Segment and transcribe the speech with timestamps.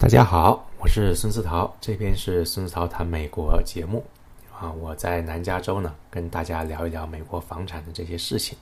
[0.00, 4.02] 大家好，我是孙思桃，这边是孙思桃谈美国节目
[4.50, 4.72] 啊。
[4.72, 8.56] 我在南加州呢，跟大家聊一聊美国房产的这些事情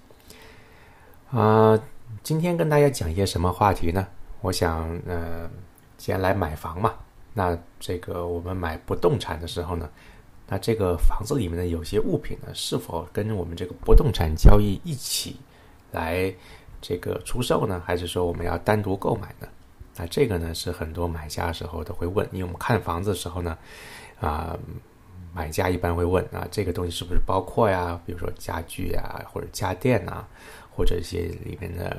[1.31, 1.81] 啊。
[2.25, 4.05] 今天跟大家讲一些什么话题呢？
[4.41, 5.49] 我想，呃，
[5.97, 6.93] 既然来买房嘛，
[7.33, 9.89] 那这个我们买不动产的时候呢，
[10.49, 15.37] 那这个房子里面的有些物品呢，是否跟我们这个不动产交易一起
[15.93, 16.35] 来
[16.81, 17.81] 这个出售呢？
[17.87, 19.47] 还是说我们要单独购买呢？
[19.99, 23.59] 那这个呢是很多买家时候都会问，因为我们看房子的时候呢，
[24.21, 24.57] 啊，
[25.35, 28.01] 买家一般会问啊，这个东西是不是包括呀？
[28.07, 30.25] 比如说家具啊，或者家电呐，
[30.71, 31.97] 或者一些里面的，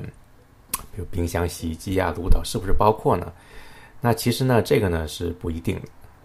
[0.92, 3.30] 比如冰箱、洗衣机啊、炉头，是不是包括呢？
[4.00, 5.78] 那其实呢，这个呢是不一定。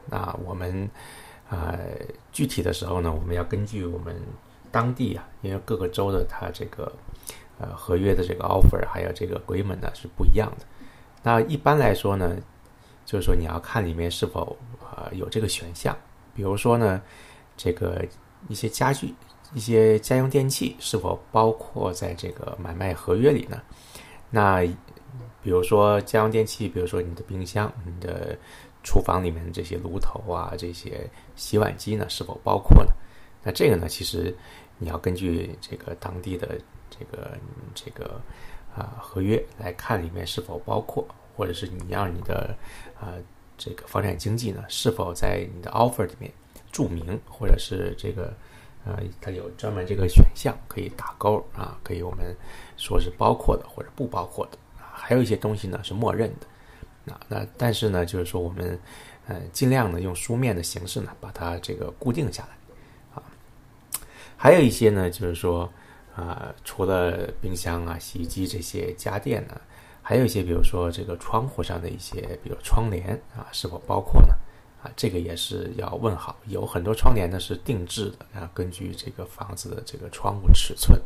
[0.10, 0.90] 那我们
[1.50, 1.78] 啊，
[2.32, 4.16] 具体的时候呢，我们要根据我们
[4.72, 6.90] 当地啊，因为各个州的它这个
[7.60, 10.66] 呃合约的这个 offer 还有这个规门呢是不一样的。
[11.26, 12.38] 那一般来说呢，
[13.04, 15.98] 就是说你要看里面是否啊有这个选项，
[16.36, 17.02] 比如说呢，
[17.58, 18.06] 这个
[18.48, 19.12] 一些家具、
[19.52, 23.60] 一些家用电器是否包括在这个买卖合约里呢？
[24.30, 24.62] 那
[25.42, 28.38] 比如说家用电器，比如说你的冰箱、你的
[28.84, 32.92] 厨房里面这些炉头啊、这些洗碗机呢，是否包括呢？
[33.42, 34.32] 那这个呢，其实
[34.78, 36.56] 你要根据这个当地的
[36.88, 37.36] 这个
[37.74, 38.22] 这个。
[38.76, 42.54] 啊，合约来看里面是否包括，或者是你让你的
[43.00, 43.14] 啊
[43.58, 46.30] 这个房产经纪呢是否在你的 offer 里面
[46.74, 48.34] 注明，或者是这个
[48.86, 52.36] 呃它有专门这个选项可以打勾啊，可以我们
[52.76, 58.78] 说是包括的或者不包括的啊，还有一些东西呢是默认的啊，那但是呢就是说我们
[59.28, 62.50] 呃尽量呢用书面的形式呢把它这个固定下来
[63.16, 63.24] 啊，
[64.36, 65.72] 还有一些呢就是说。
[66.16, 69.60] 啊，除了冰箱啊、洗衣机这些家电呢，
[70.02, 74.34] 还有一些，比如说这个窗户上的一些，比如窗帘啊，是否包括呢？
[74.82, 76.38] 啊，这个也是要问好。
[76.46, 80.98] 有很多窗帘呢是定制的啊，根据这个房子的这个窗户尺寸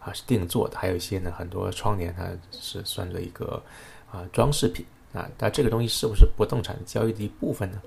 [0.00, 0.76] 啊是定做的。
[0.76, 3.62] 还有一些呢，很多窗帘它是算作一个
[4.10, 7.80] 啊装饰品啊，但这个东西是不是不动产交易的一部分呢？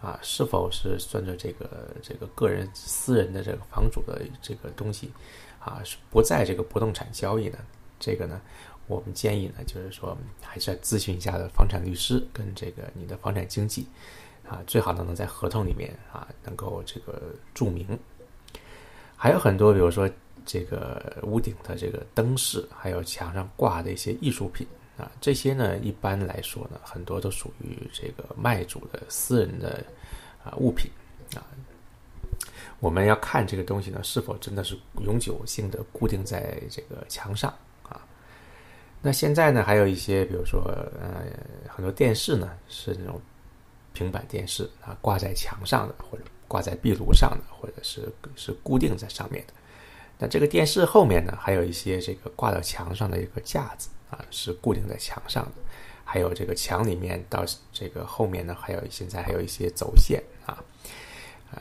[0.00, 5.10] 啊，是否是算作这个这个个人私人的这个房主的这个东西？
[5.64, 7.58] 啊，是不在这个不动产交易呢，
[8.00, 8.40] 这个呢，
[8.88, 13.86] 我们建议呢，就是说还是要咨询一下的房产律师跟这个你的房产经纪，
[14.48, 17.96] 啊，最好呢能在合同里面啊能够这个注明。
[19.16, 20.10] 还有很多，比如说
[20.44, 29.84] 这个屋顶的这个灯饰，还有墙上挂的一些艺术品啊，这些呢一般来说呢，很多都属于这个卖主的私人的
[30.42, 30.90] 啊物品
[31.36, 31.46] 啊。
[32.82, 37.48] 我们要看这个东西呢，是否真的是永久性的固定在这个墙上
[37.84, 38.04] 啊？
[39.00, 40.60] 那现在呢，还有一些，比如说，
[41.00, 41.22] 呃，
[41.68, 43.20] 很多电视呢是那种
[43.92, 49.52] 平板电视啊，挂在墙上的，或者挂在壁炉上的，或者是是固定在上面的。
[50.18, 55.52] 那这个电视后面呢，还有一些这个挂到墙上的一个架子啊，是固定在墙上的。
[56.04, 60.58] 还有这个墙里面到这个后面呢，还有现在还有一些走线啊。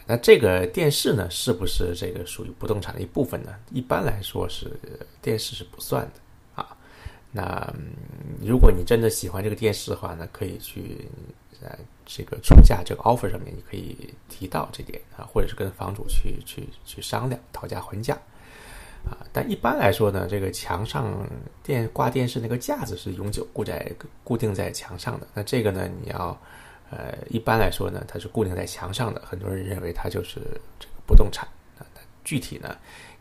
[0.07, 3.53] 那这个电视呢，是不是这个属于不动产的一部分呢？
[3.71, 4.71] 一般来说是
[5.21, 6.77] 电视是不算的啊。
[7.31, 7.73] 那
[8.41, 11.09] 如果你真的喜欢这个电视的话呢，可以去
[11.61, 18.13] 在这个出价这个 offer 上面，你可以提到这点啊，或者是跟房主去去去商量讨价还价
[19.03, 19.17] 啊。
[19.33, 21.27] 但一般来说呢，这个墙上
[21.63, 23.91] 电挂电视那个架子是永久固在
[24.23, 25.27] 固定在墙上的。
[25.33, 26.39] 那这个呢，你要。
[26.91, 29.21] 呃，一般来说呢，它是固定在墙上的。
[29.21, 30.41] 很多人认为它就是
[30.77, 31.47] 这个不动产
[31.79, 31.87] 啊。
[32.21, 32.75] 具体呢，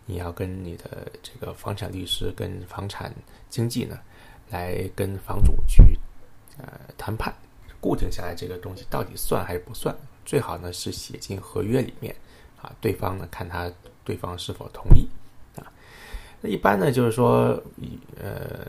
[0.07, 3.15] 你要跟你的这个房产律师、跟房产
[3.49, 3.97] 经纪呢，
[4.51, 5.97] 来跟房主去
[6.59, 6.67] 呃
[6.99, 7.33] 谈判，
[7.81, 9.97] 固定下来这个东西到底算还是不算？
[10.25, 12.13] 最好呢是写进合约里面
[12.61, 13.73] 啊，对方呢看他
[14.05, 15.07] 对方是否同意
[15.55, 15.63] 啊。
[16.41, 17.63] 那一般呢就是说，
[18.21, 18.67] 呃，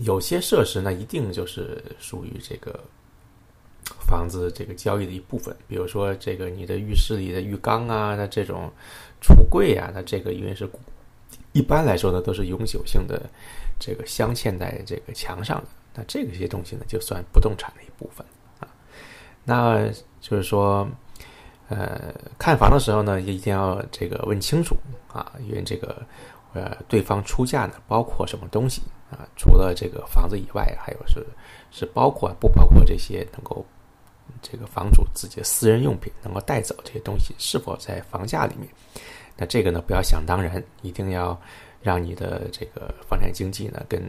[0.00, 2.78] 有些设施呢一定就是属于这个。
[4.00, 8.70] 房子这个交易的一部分，比如说这个你的浴室里的浴缸啊，那这种
[9.20, 10.68] 橱柜啊，那这个因为是
[11.52, 13.28] 一般来说呢都是永久性的
[13.78, 18.24] 这个镶嵌在这个墙上的，那这个些东西呢就算不动产的一部分
[18.60, 18.68] 啊。
[19.44, 19.88] 那
[20.20, 20.88] 就是说，
[21.68, 24.76] 呃，看房的时候呢一定要这个问清楚
[25.12, 26.02] 啊，因为这个
[26.54, 29.28] 呃对方出价呢包括什么东西啊？
[29.36, 31.26] 除了这个房子以外，还有是
[31.70, 33.64] 是包括不包括这些能够。
[34.42, 38.68] 这个房主自己的私人用品能够带走这些东西是否在房价里面？
[39.36, 41.40] 那这个呢，不要想当然，一定要
[41.82, 44.00] 让你的这个房产经纪呢，跟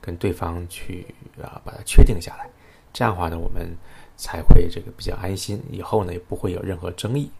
[0.00, 1.06] 跟对方去
[1.42, 2.48] 啊，把它确定下来。
[2.92, 3.68] 这样的话呢，我们
[4.16, 7.30] 才会这个比较安心，以后呢也不会有任何争议。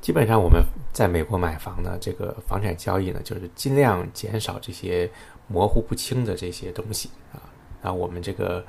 [0.00, 0.62] 基本上我们
[0.92, 5.10] 在美国买房呢，这个房产交易呢，就是尽量减少这些
[5.48, 7.40] 模糊不清的这些东西啊。
[7.82, 8.64] 那我们这个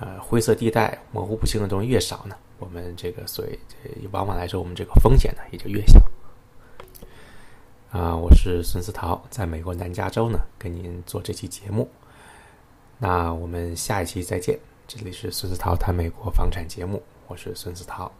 [0.00, 3.58] 呃灰色地带、模糊不清的东西越少呢，我们这个所以
[4.12, 6.00] 往往来说，我们这个风险呢也就越小。
[7.90, 11.88] 啊，我是孙思桃，在美国南加州呢，跟您做这期节目。
[12.98, 18.12] 那我们下一期再见，这里是孙思桃谈美国房产节目，我是孙思桃。